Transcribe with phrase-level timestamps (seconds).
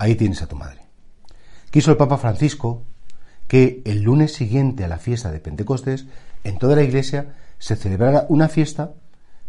[0.00, 0.80] ahí tienes a tu madre.
[1.70, 2.82] Quiso el Papa Francisco
[3.46, 6.06] que el lunes siguiente a la fiesta de Pentecostés,
[6.42, 8.94] en toda la iglesia se celebrara una fiesta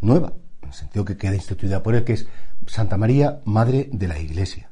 [0.01, 2.27] nueva, en el sentido que queda instituida por él, que es
[2.67, 4.69] Santa María, Madre de la Iglesia.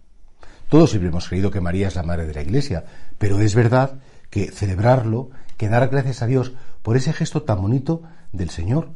[0.68, 2.84] Todos siempre hemos creído que María es la Madre de la Iglesia,
[3.18, 4.00] pero es verdad
[4.30, 8.03] que celebrarlo, que dar gracias a Dios por ese gesto tan bonito
[8.34, 8.89] del Señor,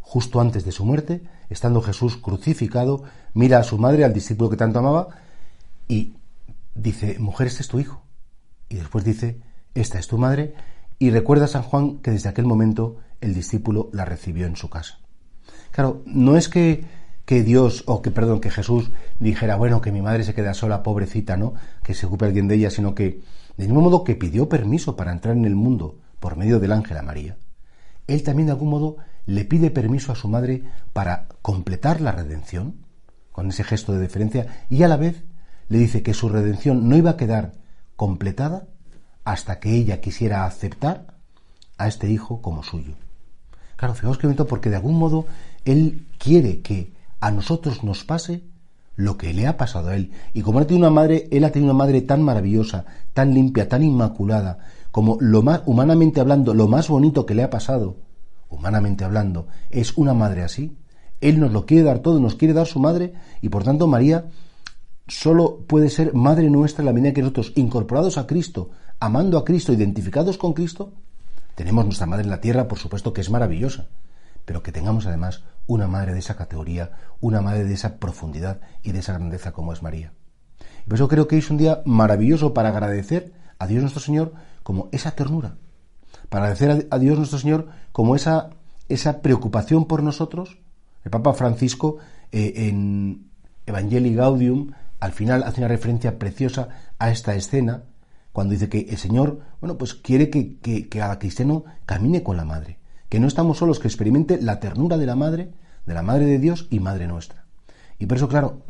[0.00, 4.56] justo antes de su muerte, estando Jesús crucificado, mira a su madre, al discípulo que
[4.56, 5.08] tanto amaba,
[5.86, 6.14] y
[6.74, 8.02] dice, mujer, este es tu hijo.
[8.68, 9.40] Y después dice,
[9.74, 10.54] esta es tu madre,
[10.98, 14.70] y recuerda a San Juan que desde aquel momento el discípulo la recibió en su
[14.70, 14.98] casa.
[15.70, 16.84] Claro, no es que,
[17.24, 20.82] que Dios, o que, perdón, que Jesús dijera, bueno, que mi madre se queda sola,
[20.82, 21.54] pobrecita, ¿no?
[21.82, 23.22] Que se ocupe alguien de ella, sino que,
[23.56, 26.96] del mismo modo que pidió permiso para entrar en el mundo por medio del ángel
[26.96, 27.36] a María,
[28.06, 32.76] él también de algún modo le pide permiso a su madre para completar la redención,
[33.32, 35.24] con ese gesto de deferencia, y a la vez
[35.74, 37.54] le dice que su redención no iba a quedar
[37.96, 38.68] completada
[39.24, 41.16] hasta que ella quisiera aceptar
[41.78, 42.94] a este hijo como suyo.
[43.74, 45.26] Claro, fijaos que bonito porque de algún modo
[45.64, 48.44] él quiere que a nosotros nos pase
[48.94, 50.12] lo que le ha pasado a él.
[50.32, 53.68] Y como él tiene una madre, él ha tenido una madre tan maravillosa, tan limpia,
[53.68, 54.60] tan inmaculada,
[54.92, 57.96] como lo más, humanamente hablando, lo más bonito que le ha pasado,
[58.48, 60.76] humanamente hablando, es una madre así.
[61.20, 64.26] Él nos lo quiere dar todo, nos quiere dar su madre, y por tanto María
[65.06, 69.44] solo puede ser madre nuestra en la medida que nosotros, incorporados a Cristo, amando a
[69.44, 70.92] Cristo, identificados con Cristo,
[71.54, 73.86] tenemos nuestra madre en la tierra, por supuesto que es maravillosa,
[74.44, 78.92] pero que tengamos además una madre de esa categoría, una madre de esa profundidad y
[78.92, 80.12] de esa grandeza como es María.
[80.84, 84.32] Y por eso creo que es un día maravilloso para agradecer a Dios nuestro Señor
[84.62, 85.56] como esa ternura,
[86.28, 88.50] para agradecer a Dios nuestro Señor como esa,
[88.88, 90.58] esa preocupación por nosotros.
[91.04, 91.98] El Papa Francisco
[92.32, 93.30] eh, en
[93.66, 96.68] Evangelii Gaudium al final hace una referencia preciosa
[96.98, 97.84] a esta escena
[98.32, 102.44] cuando dice que el Señor, bueno, pues quiere que, que, cada cristiano camine con la
[102.44, 102.78] madre,
[103.08, 105.52] que no estamos solos, que experimente la ternura de la madre,
[105.86, 107.44] de la madre de Dios y madre nuestra.
[107.98, 108.62] Y por eso, claro,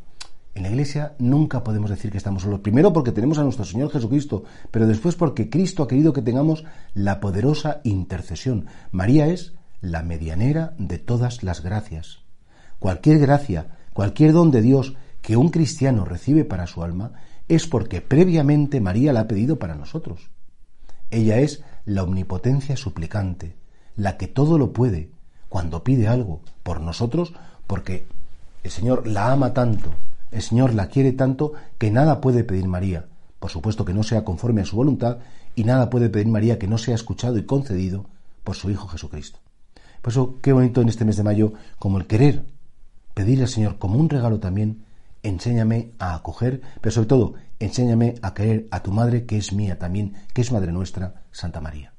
[0.55, 2.61] en la iglesia nunca podemos decir que estamos solos.
[2.61, 6.65] Primero porque tenemos a nuestro Señor Jesucristo, pero después porque Cristo ha querido que tengamos
[6.95, 8.67] la poderosa intercesión.
[8.93, 12.21] María es la medianera de todas las gracias.
[12.79, 17.12] Cualquier gracia, cualquier don de Dios que un cristiano recibe para su alma
[17.49, 20.29] es porque previamente María la ha pedido para nosotros.
[21.11, 23.57] Ella es la omnipotencia suplicante,
[23.97, 25.11] la que todo lo puede
[25.49, 27.33] cuando pide algo por nosotros,
[27.67, 28.07] porque
[28.65, 29.95] el Señor la ama tanto,
[30.31, 33.07] el Señor la quiere tanto que nada puede pedir María,
[33.41, 35.21] por supuesto que no sea conforme a su voluntad,
[35.55, 38.05] y nada puede pedir María que no sea escuchado y concedido
[38.43, 39.39] por su Hijo Jesucristo.
[40.03, 42.45] Por eso, qué bonito en este mes de mayo, como el querer
[43.15, 44.84] pedir al Señor como un regalo también
[45.25, 49.79] enséñame a acoger, pero sobre todo, enséñame a querer a tu madre, que es mía
[49.79, 51.94] también, que es madre nuestra, Santa María.